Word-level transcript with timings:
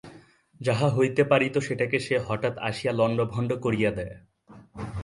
যাহা 0.61 0.87
হইতে 0.89 1.23
পারিত 1.23 1.55
সেটাকে 1.57 1.97
সে 1.99 2.15
হঠাৎ 2.27 2.53
আসিয়া 2.59 2.93
লণ্ডভণ্ড 2.93 3.51
করিয়া 3.61 3.91
দেয়। 3.91 4.15